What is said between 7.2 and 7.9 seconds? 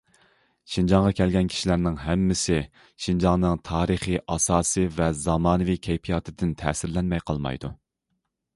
قالمايدۇ.